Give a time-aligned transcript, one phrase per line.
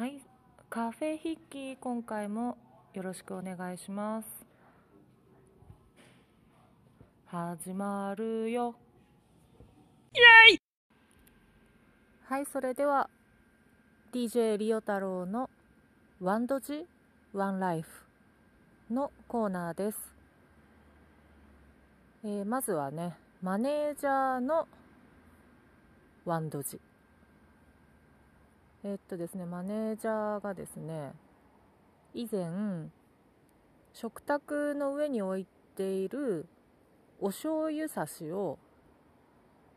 [0.00, 0.18] はい、
[0.70, 2.56] カフェ筆記今回も
[2.94, 4.28] よろしくお願いします。
[7.26, 8.74] 始まるよ。
[10.14, 10.60] イエイ
[12.24, 13.10] はい、それでは
[14.10, 15.50] DJ リオ太郎の
[16.18, 16.86] ワンドジ
[17.34, 17.90] ワンライフ
[18.90, 19.98] のコーナーです。
[22.24, 24.66] えーまずはね、マネージャーの
[26.24, 26.80] ワンドジ。
[28.82, 31.12] えっとですね、マネージャーがですね、
[32.14, 32.88] 以前、
[33.92, 36.46] 食卓の上に置いている
[37.20, 38.58] お醤油差しを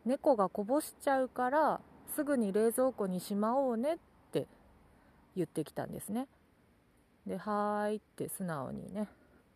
[0.05, 1.81] 猫がこぼしちゃうから
[2.15, 3.97] すぐに冷蔵庫にしまおうねっ
[4.31, 4.47] て
[5.35, 6.27] 言ってきたんですね。
[7.27, 9.09] で、はーいって素直にね、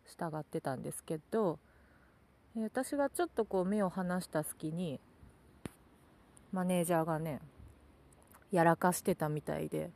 [0.06, 1.58] 従ってたんですけど、
[2.54, 5.00] 私がちょっとこう目を離した隙に、
[6.52, 7.40] マネージャーがね、
[8.50, 9.90] やらかしてたみたいで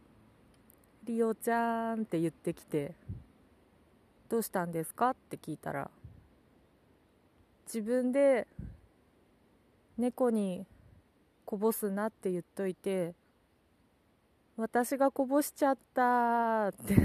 [1.04, 2.94] 「リオちゃん」って言ってきて
[4.28, 5.90] 「どうしたんですか?」って聞いたら
[7.64, 8.46] 自分で
[9.96, 10.66] 猫に
[11.44, 13.14] こぼすなって言っといて
[14.56, 16.96] 私がこぼしちゃったって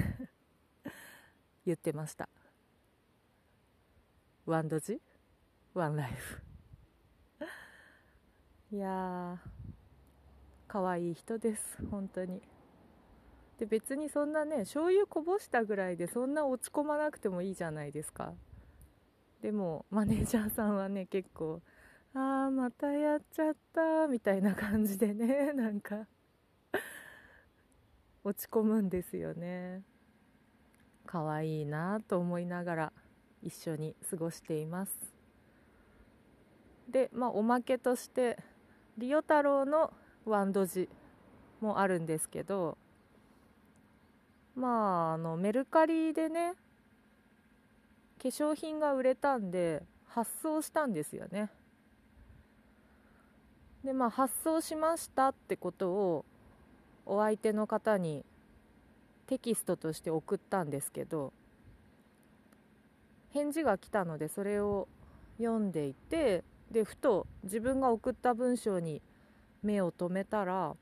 [1.65, 2.29] 言ってました。
[4.45, 5.01] ワンドジ？
[5.73, 6.41] ワンライフ？
[8.71, 9.41] いや
[10.77, 11.75] 可愛い人です。
[11.89, 12.39] 本当に。
[13.57, 18.33] で別にそんなね醤油こぼしたぐらいでそんな落ち込まなくてもいいじゃないですか。
[19.41, 21.63] でもマネージャーさんはね結構
[22.13, 26.05] あーまたやっちゃったみたいな感じでね なんか
[28.23, 29.81] 落ち込むんですよね。
[31.07, 32.93] 可愛いなと思いながら
[33.41, 34.95] 一緒に過ごしています。
[36.87, 38.37] でまあおまけとして
[38.99, 39.91] リオ太郎の
[40.29, 40.89] ワンドジ
[41.61, 42.77] もあるんですけど
[44.55, 46.53] まああのメルカリでね
[48.21, 51.51] 化粧品が売れたんで発送したんですよね。
[53.83, 56.25] でまあ発送しましたってことを
[57.05, 58.25] お相手の方に
[59.27, 61.31] テキストとして送ったんですけど
[63.29, 64.87] 返事が来たのでそれを
[65.37, 69.01] 読んでいてでふと自分が送った文章に
[69.63, 70.75] 目を留めたら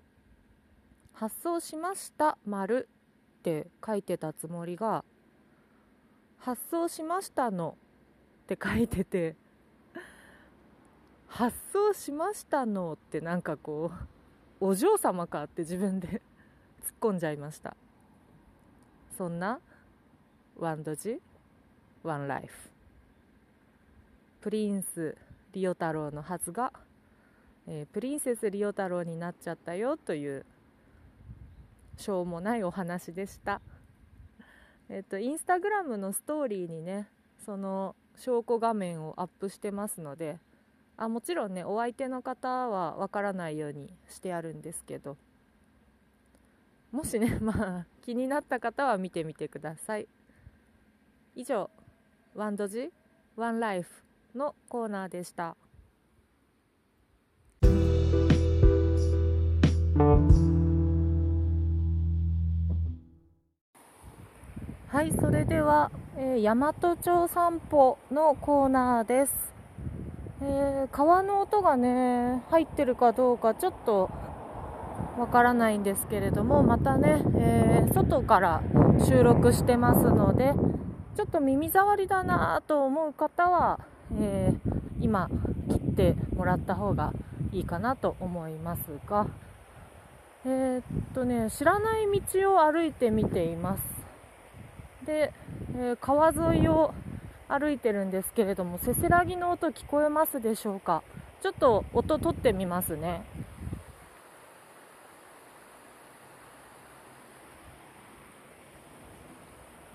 [1.13, 2.89] 「発送しました丸
[3.39, 5.05] って書いてたつもりが
[6.39, 7.77] 「発送しましたの」
[8.43, 9.35] って書いてて
[11.27, 13.91] 「発送しましたの」ってなんかこ
[14.59, 16.21] うお嬢様かって自分で
[16.81, 17.75] 突っ込んじゃいました。
[19.17, 19.59] そんな
[20.57, 21.21] ワンドジ
[22.03, 22.69] ワンライフ。
[24.41, 25.17] プリンス
[25.53, 26.71] リオ太郎のはずが
[27.67, 30.45] えープリンセスリオ太郎になっちゃったよという
[31.97, 33.61] しょうもないお話でした。
[34.89, 37.09] えっ、とインスタグラムのストーリーにね
[37.45, 40.39] その証拠画面をアップしてますので
[40.97, 45.17] あもちろんねお相手の方はわからないようにしてあるんですけど
[46.91, 50.07] もしね まあ気になった方は見てみてください
[51.35, 51.69] 以上
[52.33, 52.91] ワンドジ
[53.35, 55.57] ワンライフのコーナーでした
[64.95, 69.33] はい、それでは、えー、大和町散歩のコーナーです、
[70.41, 74.09] えー川の音がね、入ってるかどうかちょっと
[75.19, 78.63] わからないんですけれども、またね、えー外から
[79.05, 80.53] 収録してますので、
[81.17, 83.81] ちょっと耳障りだなと思う方は、
[84.17, 85.29] えー今
[85.71, 87.11] 切ってもらった方が
[87.51, 88.79] いいかなと思います
[89.09, 89.27] が、
[90.45, 93.94] えーっとね、知らない道を歩いてみています。
[95.05, 95.33] で、
[95.77, 96.93] えー川沿いを
[97.47, 101.03] 歩いてるんですけれども、せせらぎの音聞こえますでしょうか？
[101.43, 103.23] ちょっと音取ってみますね。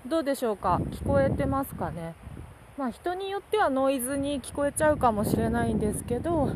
[0.07, 0.79] どうでしょうか？
[0.91, 2.15] 聞こえてますかね？
[2.77, 6.51] まあ人によってはノイズに聞こえちゃうかもしれないんですけど、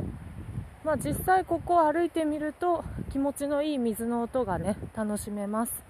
[0.83, 5.84] まあ実際ここを歩いてみると気持ちのいい水の音がね、楽しめます。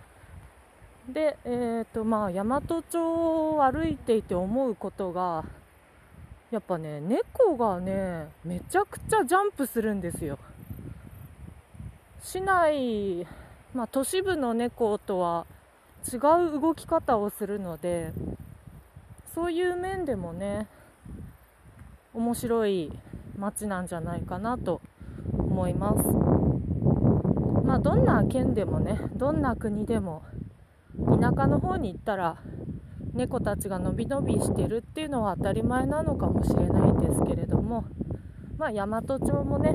[1.09, 5.45] で、えーとまあ、大和町を歩いていて思うことが
[6.51, 10.39] やっぱね猫がねめちゃくちゃジャンプするんですよ。
[12.23, 13.27] 市内、
[13.73, 15.45] まあ、都市部の猫とは
[16.11, 18.11] 違う動き方をするので
[19.35, 20.67] そういう面でもね
[22.13, 22.91] 面白い
[23.37, 24.81] 街なんじゃないかなと
[25.37, 26.07] 思います。
[27.63, 30.23] まあどんな県でもねどんな国でも
[31.19, 32.37] 田舎の方に行ったら
[33.13, 37.85] 猫たちがのびのびしてるっていうのは当たり前なのかもしれないんですけれども
[38.57, 39.73] まあ大和町もね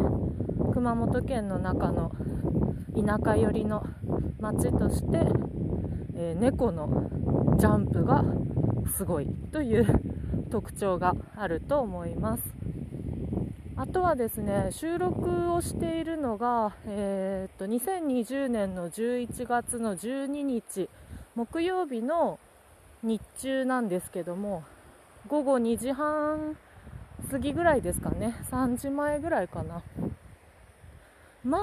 [0.72, 2.12] 熊本県の中の
[2.94, 3.84] 田舎寄りの
[4.40, 5.18] 町として、
[6.14, 7.10] えー、猫の
[7.58, 8.24] ジャンプが
[8.96, 9.86] すごいという
[10.50, 12.42] 特徴があると思います。
[13.76, 20.90] あとはですね収録をしているのが、えー、っと2020年の11月の12日
[21.34, 22.38] 木曜日の
[23.02, 24.64] 日中なんですけども
[25.28, 26.56] 午後2時半
[27.30, 28.34] 過ぎぐらいですかね。
[28.50, 29.82] 3時前ぐらいかな。
[31.44, 31.58] ま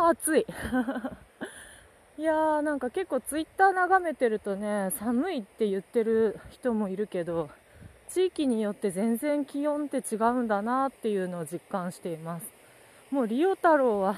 [0.00, 0.46] あ暑い。
[2.16, 7.50] いやーなんか結構ツイッター眺めてるとね寒いって言ってる人もいるけど
[8.08, 12.46] 地域によって全然気温って違うんだなっていうのを実感しています。
[13.10, 14.16] もうリオ太郎は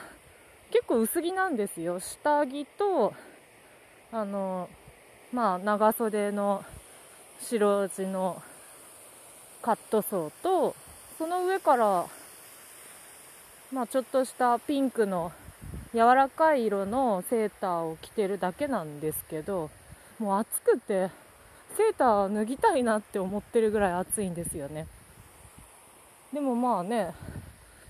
[0.70, 2.00] 結構薄着なんですよ。
[2.00, 3.14] 下着と
[4.12, 4.68] あの
[5.32, 6.64] まあ長袖の
[7.40, 8.42] 白地の
[9.62, 10.74] カットソーと
[11.18, 12.06] その上から
[13.72, 15.32] まあちょっとしたピンクの
[15.92, 19.70] 柔らかい色のセーターを着てるだけなんですけど
[20.18, 21.10] もう暑くて
[21.76, 24.86] セーター脱ぎたいなって思ってるぐらい暑いんですよね。
[26.32, 27.12] でもまあね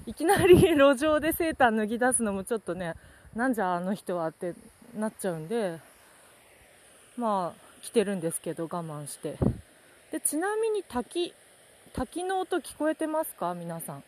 [0.06, 2.94] いきなり路上でセーター脱ぎ出すのもちょっとね
[3.34, 4.54] なんじゃあの人はって
[4.96, 5.78] なっちゃうんで
[7.16, 9.36] まあ着てるんですけど我慢して。
[10.12, 11.32] でちなみに滝
[11.92, 13.54] 滝の音聞こえてますか？
[13.54, 14.02] 皆さん。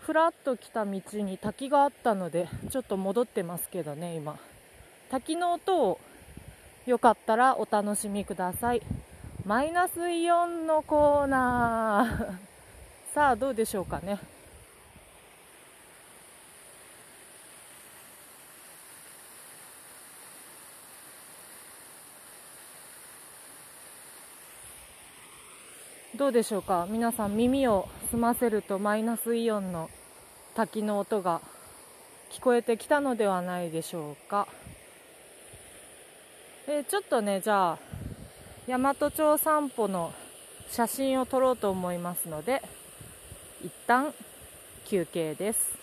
[0.00, 4.36] ふらっと来た道に滝があったのでちょっと戻ってますけどね今。
[5.10, 5.98] 滝の音を
[6.86, 8.82] よかったらお楽しみください。
[9.46, 13.14] マイナスイオンのコーナー。
[13.14, 14.18] さあどうでしょうかね。
[26.16, 26.86] どうでしょうか？
[26.88, 29.90] 皆さん耳を澄ませるとマイナスイオンの
[30.54, 31.40] 滝の音が
[32.30, 34.46] 聞こえてきたのではないでしょうか？
[36.68, 37.78] え、ちょっとねじゃあ
[38.68, 40.12] 大和町散歩の
[40.70, 42.62] 写真を撮ろうと思いますので
[43.64, 44.14] 一旦
[44.84, 45.76] 休憩です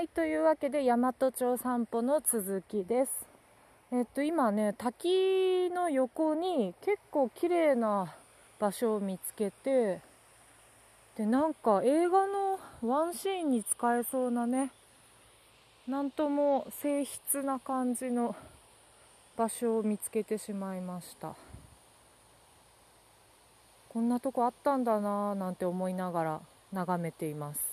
[0.00, 3.12] はいというわけで大和町散歩の続きです。
[3.92, 8.10] えっと今ね滝の横に結構綺麗な
[8.58, 10.00] 場所を見つけて
[11.18, 14.70] でなんか映画のワンシーンに使えそうなね
[15.86, 18.34] なんとも静筆な感じの
[19.36, 21.34] 場所を見つけてしまいました。
[23.90, 26.40] こんなとこあったんだなぁなんて思いながら
[26.72, 27.69] 眺めています。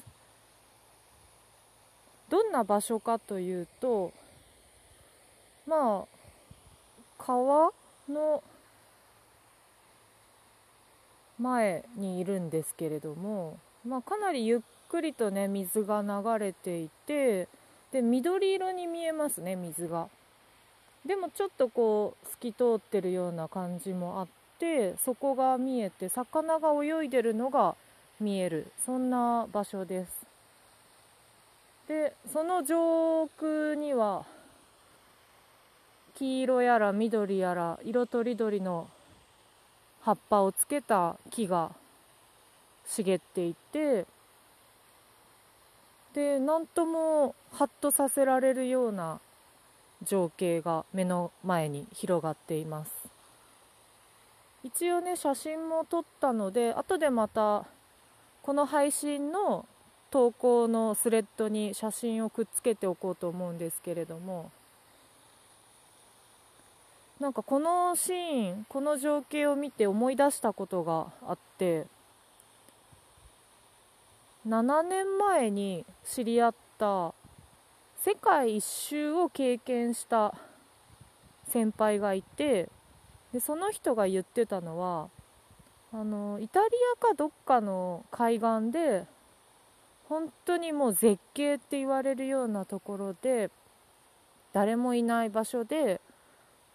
[2.30, 4.12] どんな場所かというと
[5.66, 6.18] まあ
[7.18, 7.72] 川
[8.10, 8.44] の
[11.40, 14.60] 前にいるんですけれども、まあ、かなりゆっ
[14.90, 17.48] くりとね水が流れていて
[17.92, 20.08] で緑色に見えますね水が。
[21.06, 24.28] でもちょっとこう透き通ってるような感じもあっ
[24.60, 27.76] てそこが見えて魚が泳いでるのが
[28.20, 28.68] 見える。
[28.86, 30.27] そんな場所です。
[31.88, 34.26] でその上空には
[36.16, 38.90] 黄色やら緑やら色とりどりの
[40.02, 41.72] 葉っぱをつけた木が
[42.86, 44.06] 茂っていて
[46.14, 49.20] で何ともハッとさせられるような
[50.04, 52.92] 情景が目の前に広がっています。
[54.64, 57.66] 一応ね写真も撮ったので後でまた
[58.42, 59.66] この配信の
[60.10, 64.52] 投稿のスレッドに写真をくっつけておこうと思うんですけれども。
[67.20, 71.88] なんかこのシーンこの情景を見て思い出したことがあって
[74.48, 77.16] 7年前に知り合った
[78.04, 80.36] 世界一周を経験した
[81.50, 82.70] 先輩がいて
[83.34, 85.10] でその人が言ってたのは
[85.92, 89.06] あのイタリアかどっかの海岸で
[90.10, 93.50] 本当にもう絶景って言われるようなところで
[94.54, 96.00] 誰もいない場所で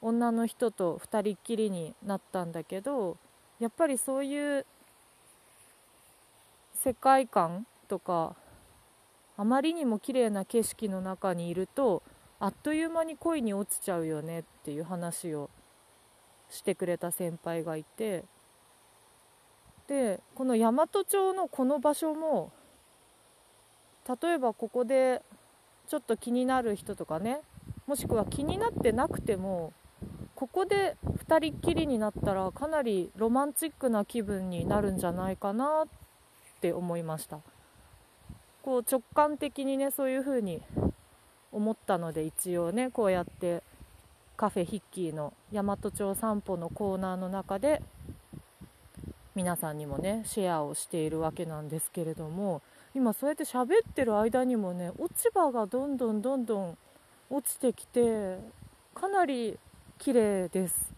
[0.02, 3.16] 女の人と2人っきりになったんだけど
[3.58, 4.66] やっぱりそういう
[6.74, 8.34] 世界観とか
[9.36, 12.02] あまりにも綺麗な景色の中にいると
[12.38, 15.48] あっという間に恋に落ちちゃうよねっていう話を
[16.50, 18.24] してくれた先輩がいて
[19.88, 22.52] でこの大和町のこの場所も
[24.09, 25.23] 例えばここで
[25.88, 27.40] ちょっと気になる人とかね
[27.87, 29.73] もしくは気になってなくても
[30.35, 35.87] ここで2人っきりになったらかなりロマンチックな気分になるんじゃないかなっ
[36.61, 37.38] て思いました。
[38.62, 40.62] こう直感的にねそういう風に
[41.50, 43.62] 思ったので一応ねこうやって
[44.37, 47.82] カフェヒッキーの大和町散歩のコーナーの中で
[49.35, 52.62] 皆さんにもねシェアをしているわけなんですけれども
[52.94, 56.78] 今そうやって喋ってる間にもね落ち葉がどんどんどんどん
[57.30, 58.38] 落ちてきて
[58.94, 59.58] かなり
[59.99, 60.92] 綺麗です。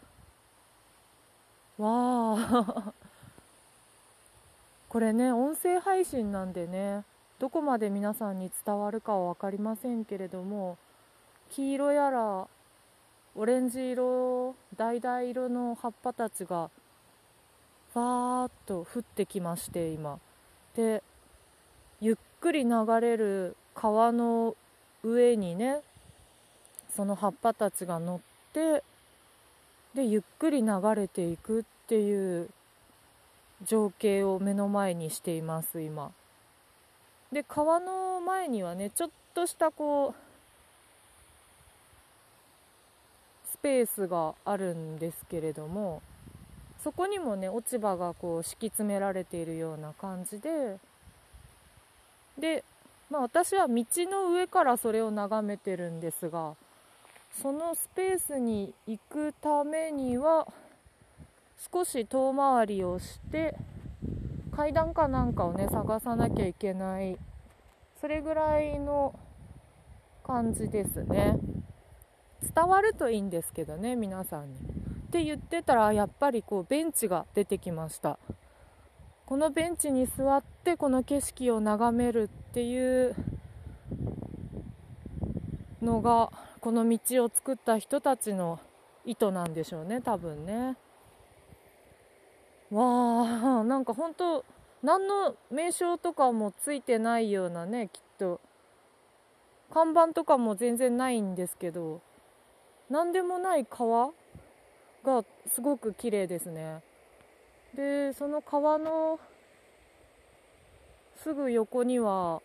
[1.79, 2.93] わあ。
[4.89, 7.05] これね音声配信なんでね
[7.39, 10.79] どこまで皆さんに伝わるかは分かりませんけれども
[11.51, 12.49] 黄色やら
[13.37, 16.71] オレンジ色橙色の葉っぱたちが
[17.93, 20.19] ファーっと降ってきまして今。
[20.75, 21.03] で
[22.05, 22.71] ゆっくり流
[23.01, 24.55] れる川の
[25.03, 25.81] 上にね
[26.95, 28.83] その葉っぱたちが乗って
[29.95, 32.51] でゆっくり流れていくっていう
[33.65, 36.13] 情景を目の前にしています今。
[37.33, 40.15] で川の前にはねちょっとしたこう
[43.51, 46.03] スペースがあるんですけれども
[46.83, 50.77] そこにもね落ち葉がこう敷き詰められているような感じで
[52.39, 52.65] で、
[53.11, 56.55] まあ、私は道の上からそれを眺めてるんですが
[57.43, 60.47] そのスペースに行くためには
[61.73, 63.57] 少し遠回りをして
[64.55, 67.19] 階段かなんかをね探さなきゃいけない
[68.01, 69.19] それぐらいの
[70.27, 71.39] 感じですね。
[72.55, 74.59] 伝わるといいんですけどね皆さんに。
[74.59, 78.19] って言ってたらやっぱりこうベンチが出てきました。
[79.27, 83.15] このベンチに座ってこの景色を眺めるっていう
[85.81, 88.61] のがこの道を作った人たちの
[89.07, 90.77] 意図なんでしょうね多分ね。
[92.71, 94.45] わあなんか本当
[94.83, 98.41] 何の名称とかもついてないようなねきっと。
[99.73, 102.01] 看板とかも全然ないんですけど
[102.91, 104.11] 何でもない川
[105.03, 106.83] がすごく綺麗ですね。
[107.75, 109.19] でその川の
[111.23, 112.41] すぐ横には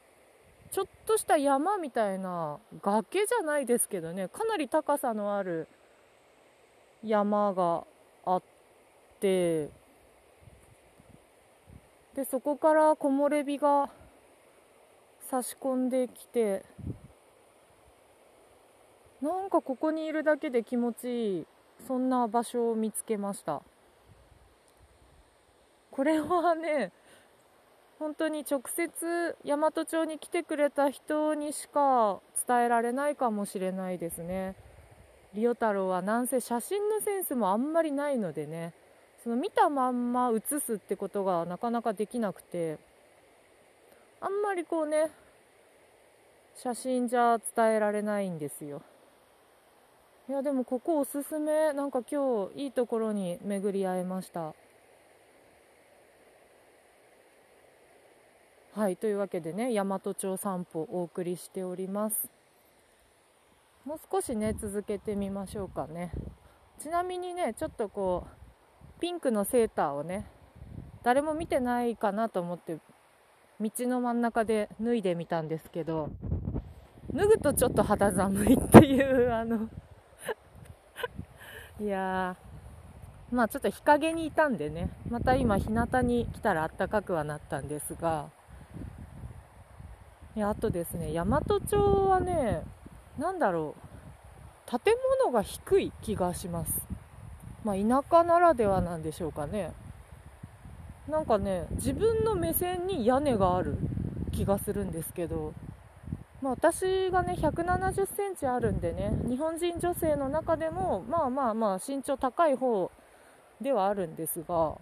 [0.72, 4.28] ちょっとした山みたいな崖じゃないですけどね。
[4.28, 5.68] かなり高さのある
[7.04, 7.84] 山が
[8.26, 8.44] あっ
[9.20, 9.70] て
[12.16, 13.90] でそこから木漏れ日が
[15.30, 16.64] 差し込んできて
[19.22, 21.48] なんかここにいるだけで気持ちいい
[21.88, 23.62] そんな場所を見つけました。
[26.00, 26.94] これはね
[28.00, 34.56] 本当に直接大和町に来てくれた人にしか伝えられないかもしれないですね。
[35.34, 38.74] リオ太郎はなんせ写真のセンスもあんまりないのでね。
[39.22, 42.78] その見たまんま写すってことがなかなかできなくて。
[44.22, 45.12] あんまりこうね
[46.56, 48.82] 写真じゃ伝えられないんですよ。
[50.30, 51.74] いやでもここおすすめ。
[51.74, 54.54] なんか今日いいところに巡り会えました。
[58.80, 62.30] はいというわけでね大和町散歩お送りしております。
[63.84, 66.14] もう少しね続けてみましょうかね。
[66.80, 68.26] ちなみにねちょっとこ
[68.98, 70.28] うピンクのセーターをね
[71.04, 72.78] 誰も見てないかなと思って
[73.60, 76.10] 道の真ん中で脱いでみたんですけど
[77.14, 79.68] 脱ぐとちょっと肌寒いっていう あの
[81.82, 82.38] いや
[83.30, 88.39] まあちょっと日陰にいたんでねまた今日向に来たら暖かくはなったんですが
[90.40, 91.76] いやあとですね大和町
[92.08, 92.64] はね
[93.18, 96.72] 何だろう建物が低い気がします。
[97.66, 99.74] まあ田舎ならではなんでしょうかね。
[101.10, 103.78] なんかね自分の目線に屋根がある
[104.32, 105.54] 気がするんですけど
[106.42, 112.90] まあ、私がね170センチあるんでね日本人女性の中でもまあまあまあ身長高い方
[113.60, 114.78] ではあるんですが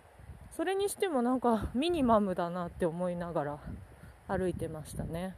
[0.56, 3.60] それにしてもなんかミニマムだなって思いながら
[4.28, 5.36] 歩いてましたね。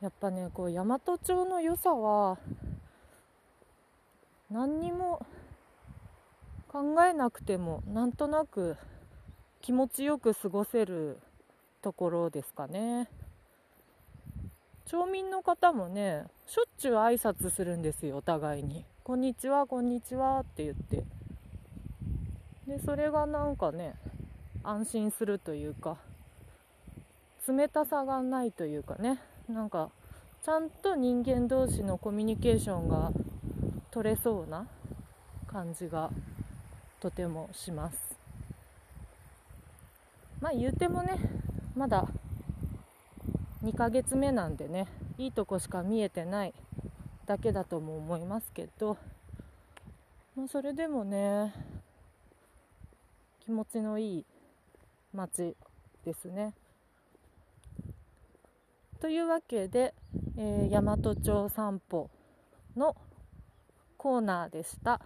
[0.00, 2.38] やっぱねこう大和町の良さは
[4.50, 5.24] 何にも
[6.68, 8.76] 考えなくてもなんとなく
[9.60, 11.18] 気持ちよく過ごせる
[11.82, 13.08] ところですかね。
[14.86, 21.04] 町民の方もねしょっちゅう挨拶するんですよお互いに「こんにちはこんにちは」って言って。
[22.66, 23.94] でそれがなんかね
[24.62, 25.96] 安心するというか。
[27.52, 29.20] 冷たさがないというかね。
[29.48, 29.90] なんか
[30.42, 33.12] ちゃんと人間同士のコミュニケーションが
[33.90, 34.66] 取れそうな
[35.46, 36.10] 感じが
[37.00, 37.96] とてもします。
[40.40, 41.18] まあ言うてもね
[41.74, 42.08] まだ
[43.62, 44.86] 2ヶ月目なんでね
[45.18, 46.54] いいとこしか見えてない
[47.26, 48.96] だけだとも思いますけど、
[50.34, 51.52] まあ、それでもね
[53.44, 54.24] 気持ちのいい
[55.12, 55.54] 街
[56.04, 56.54] ですね。
[59.00, 59.94] というわけで、
[60.36, 62.10] えー、大和町散歩
[62.76, 62.96] の
[63.96, 65.00] コーナーでした。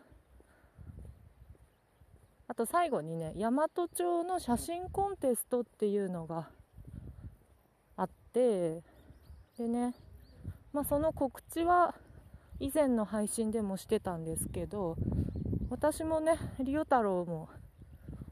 [2.46, 6.48] あと最後にね大和町の写真コンテストっていうのが
[7.96, 8.82] あって
[9.56, 9.94] でね、
[10.72, 11.94] まあ、その告知は
[12.60, 14.96] 以前の配信でもしてたんですけど
[15.70, 17.48] 私もねリオ太郎も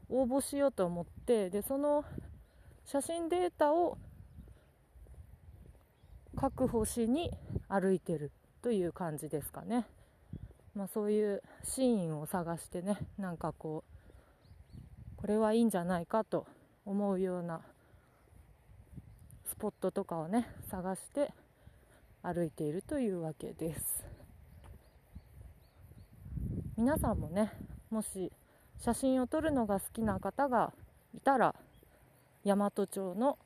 [0.09, 2.05] 応募しようと思ってでその
[2.85, 3.97] 写真データを
[6.43, 7.31] 確保しに
[7.69, 8.29] 歩いてる
[8.61, 9.85] という感じですかね。
[10.75, 13.85] まあ、そういうシーンを探してねなんかこ
[15.17, 16.45] うこれはいいんじゃないかと
[16.85, 17.61] 思うような
[19.45, 21.31] スポットとかをね探して
[22.21, 24.03] 歩いているというわけです
[26.75, 27.53] 皆さんもね
[27.89, 28.33] もし
[28.81, 30.73] 写真を撮るのが好きな方が
[31.15, 31.55] いたら
[32.43, 33.37] 大和町の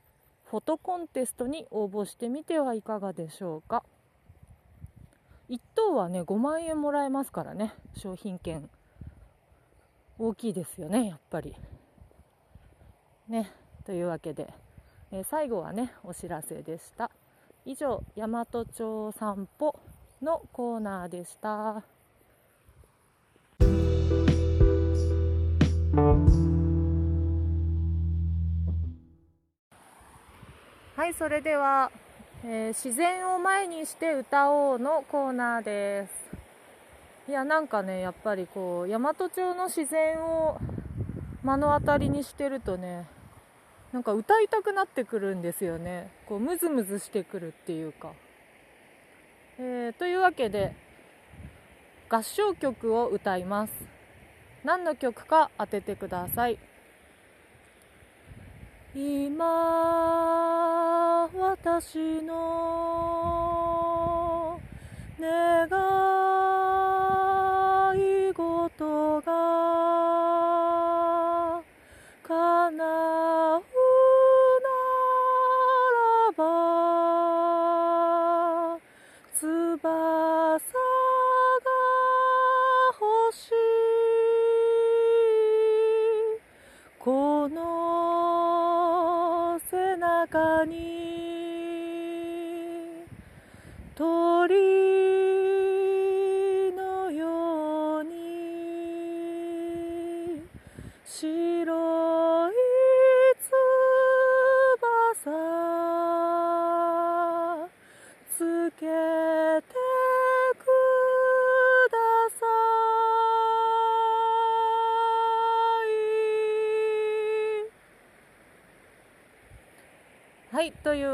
[0.50, 3.84] フォトコンテストに応募してみてはいかがでしょうか。
[5.50, 7.74] 1等はね5万円もらえますからね。
[7.96, 8.70] 商品券。
[10.18, 11.54] 大きいですよねやっぱり。
[13.27, 13.51] ね
[13.86, 14.54] というわけで、
[15.12, 17.12] えー、最後はねお知らせでした。
[17.66, 19.77] 以上大和町散歩
[20.22, 21.84] のコーナーでした。
[31.08, 31.89] はいそれでは、
[32.43, 36.06] えー、自然を前にして歌おうのコーナーで
[37.26, 37.32] す。
[37.32, 40.60] いやなんかねやっぱりこう大和町の自然を
[41.43, 43.08] 目の当たりにしてるとね
[43.93, 46.12] なんか歌いたくなってくるんですよね。
[46.28, 48.12] こうムズムズしてくるっていうか、
[49.60, 50.76] えー、というわけで
[52.10, 53.72] 合唱曲を歌います。
[54.65, 56.60] 何の曲か当ててください。
[58.93, 60.16] 今
[61.69, 62.38] 私の
[65.19, 65.69] 願い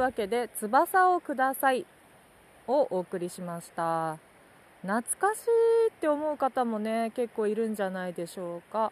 [0.03, 1.85] わけで「翼をください」
[2.67, 4.17] をお送りしました。
[4.81, 8.91] 懐かしいって思う方もね結構いるんじゃないでしょうか。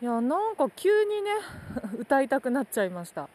[0.00, 1.30] いやなんか急にね
[1.98, 3.28] 歌いたくなっちゃいました。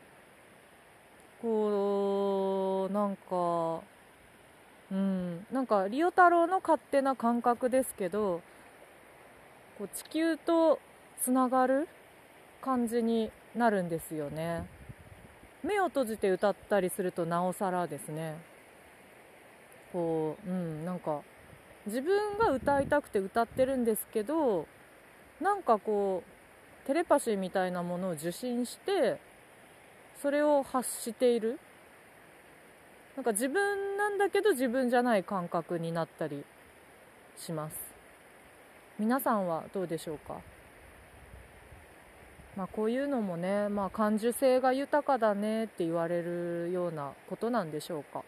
[1.41, 3.81] こうなんか
[4.91, 8.41] うんなんかリオ太郎の勝手な感覚ですけど
[9.77, 10.79] こう地球と
[11.21, 11.87] つながる
[12.61, 14.65] 感じになるんですよね。
[15.65, 18.37] 目を閉じて歌ったりするとなおさらですね。
[19.91, 21.21] こううんなんか
[21.85, 24.67] 自分が歌いたくて歌ってるんですけど
[25.41, 26.23] なんかこ
[26.83, 29.19] うテレパシーみたいなものを受信して
[30.21, 31.59] それを発している。
[33.15, 36.43] なんか自分なんだけど自分じゃない感覚になったり
[37.37, 37.77] します。
[38.99, 40.41] 皆さんはどうでしょうか？
[42.55, 48.23] まあ、こういうのもね、まあ、感受性が豊かだねって言われるようなことなんでしょうか。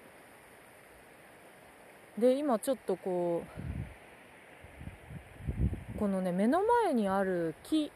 [2.18, 3.44] で今ちょっとこ
[5.96, 7.92] うこのね目の前にある木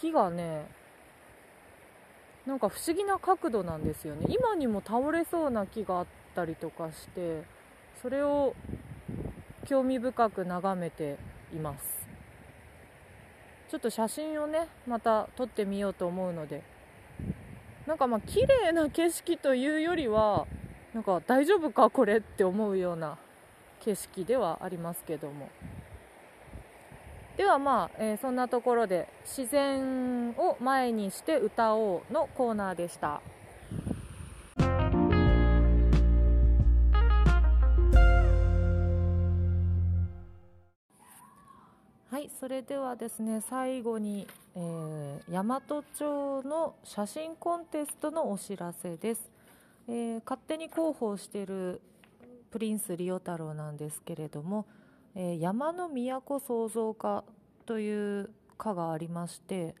[0.00, 0.66] 木がね
[2.46, 4.26] なんか不思議な角度なんですよね。
[4.28, 7.42] 今にも倒れそうな木があったりとかして
[8.00, 8.54] それを
[9.66, 11.18] 興味深く眺めて
[11.52, 12.05] います。
[13.68, 16.62] ちょっと写真をねまた撮ってみようと思うので
[17.86, 20.46] なんかまあ綺麗な景色というよりは
[20.94, 23.18] なんか大丈夫かこれって思うような
[23.80, 25.48] 景色ではありますけども
[27.36, 33.20] ではまあ、えー、そんなところで自然を前にして歌おうのコーナーでした。
[42.38, 49.30] それではですね最後に、えー、大和町の写真コンテストのお知らせです、
[49.88, 51.80] えー、勝手に広報している
[52.50, 54.66] プリンスリオ太郎なんですけれども、
[55.14, 57.24] えー、山の都創造課
[57.64, 59.74] という課がありまして、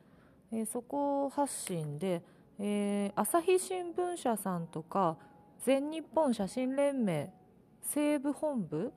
[0.50, 2.22] えー、そこ発信で、
[2.58, 5.18] えー、朝日新聞社さんとか
[5.66, 7.30] 全日本写真連盟
[7.82, 8.92] 西部本部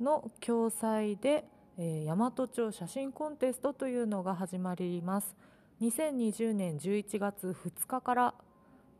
[0.00, 1.44] の共催で、
[1.84, 5.34] え、大和町写真コンテストというのが始まります。
[5.80, 8.34] 2020年11月2日から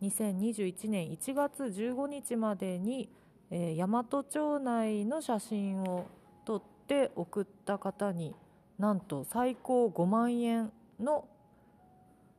[0.03, 3.09] 2021年1月15日までに、
[3.53, 6.07] え、大和町内の写真を
[6.45, 8.35] 撮って送った方に
[8.81, 11.29] なんと最高5万円の、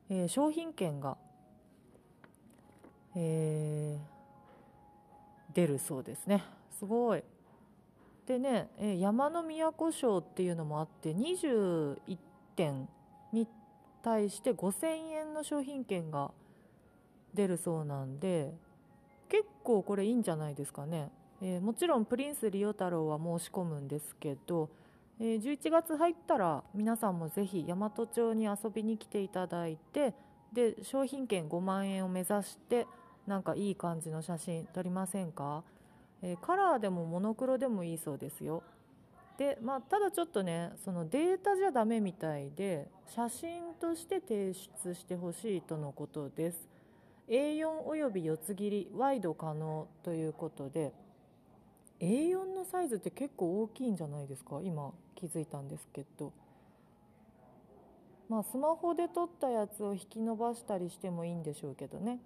[0.10, 1.16] え、商品券が、
[3.16, 3.98] え、
[5.54, 6.44] 出るそうですね。
[6.78, 7.24] すごい。
[8.26, 11.98] でね、え山の都賞っていうのもあって21
[12.56, 12.88] 点
[13.34, 13.48] に
[14.02, 16.32] 対して5000円の商品券が
[17.34, 18.54] 出るそうなんで
[19.28, 21.10] 結構これいいんじゃないですかね、
[21.42, 24.70] えー、もちろんプリンスリオ太郎は申し込むんですけど、
[25.20, 30.14] えー、11月入ったら皆さんもぜひ大和町に遊びに来ていただいて
[30.54, 32.86] で商品券5万円を目指して
[33.26, 35.64] なんかいい感じの写真撮りませんか？
[36.24, 38.64] えー、カラーでもモノクロでもいいそうですよ。
[39.38, 46.68] で、まあ、ただちょっとねそのデータじゃダメみたいで写真として提出してほしいとのことです。
[47.28, 50.94] A4 および四つ切りワイド可能ということで。
[52.00, 54.60] A4 のサイズって結構大きいんじゃないですか？
[54.62, 56.34] 今気づいたんですけど。
[58.28, 62.20] まあスマホで撮ったやつを引き伸ばしたりしてもいいんでしょうけどね。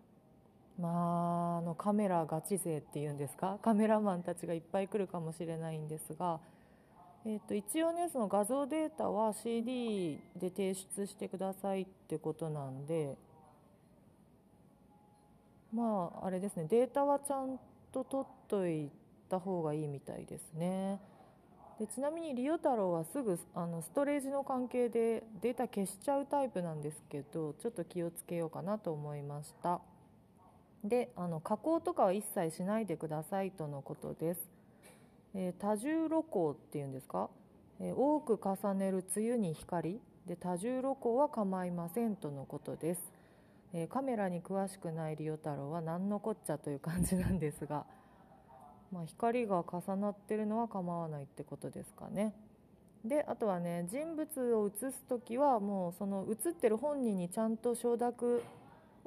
[0.80, 3.58] まあ、あのカメラガチ勢っていうんですか？
[3.64, 6.40] カメラマンたちがいっぱい来るかもしれないんですが、
[7.26, 13.18] えー、と一応ねその画像データは CD で提出してくださいってことなんで
[15.74, 17.60] まああれですねデータはちゃん
[17.92, 18.92] と取っとい
[19.30, 21.00] た方がいいみたいですね。
[21.80, 29.80] でちなみにリオ太郎はすぐあのストレージの関係でデータ消しちゃうタイプなんですけどちょっと気をつけようかなと思いました。
[30.88, 34.50] であの加工とかは一切しないでくださいとのことです、
[35.34, 37.30] えー、多重露光っていうんですか、
[37.80, 40.00] えー、多く重ねる梅雨に光。
[40.28, 43.02] で多重露光は構いませんとのことです、
[43.74, 47.86] えー、カメラに詳しくないリオ太郎は何のこっちゃという感じなんですが、
[48.92, 52.36] まあ、光が重なってるのは構わないってことですかね。
[53.06, 58.44] であとはね人物を写す時はもうその写ってる本人にちゃんと承諾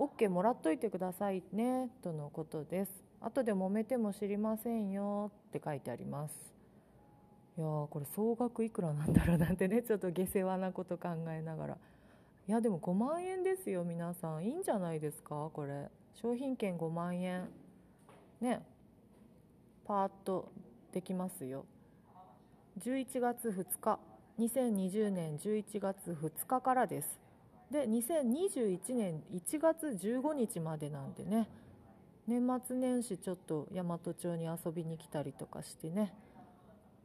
[0.00, 2.90] OK もらっといてくださいねとのことです。
[3.20, 6.34] 後で揉めても知りませんよって書いてあります。
[7.58, 11.78] いやーこれ総額いくらなんだろうなんてね ちょっと下世話なこと考えながら。
[12.48, 14.46] いやでも5万円ですよ皆さん。
[14.46, 15.90] いいんじゃないですかこれ。
[16.14, 17.50] 商品券5万円。
[18.40, 18.64] ね。
[19.84, 20.50] パーッと
[20.92, 21.66] できますよ。
[22.78, 24.00] 11月2日。
[24.38, 27.20] 2020年11月2日からです。
[27.70, 31.48] で2021年1月15日までなんでね。
[32.26, 36.12] 年末年始ちょっと大和町に遊びに来たりとかしてね。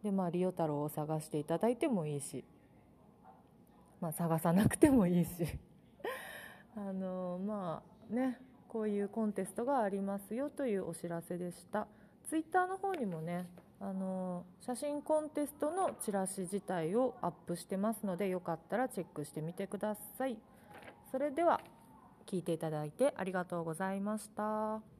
[0.03, 2.43] でまあリオ太郎を探していただいてもいいし。
[4.01, 5.47] まあ探さなくてもいいし。
[6.75, 11.87] あのまあねこういうコンテストがありますよというお知らせでした。
[12.27, 13.47] ツイッターの方にもね
[13.79, 20.37] あの写真コンテストのチラシ自体をアップしてますのでよかったらチェックしてみてください。
[21.15, 21.61] それでは
[22.25, 24.94] 聞いていただいてありがとうございました。